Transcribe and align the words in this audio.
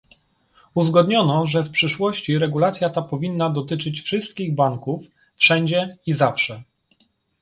Uzgodniono, 0.75 1.45
że 1.47 1.63
w 1.63 1.71
przyszłości 1.71 2.37
regulacja 2.37 2.89
ta 2.89 3.01
powinna 3.01 3.49
dotyczyć 3.49 4.01
wszystkich 4.01 4.55
banków, 4.55 5.07
wszędzie 5.35 5.97
i 6.05 6.13
zawsze 6.13 6.63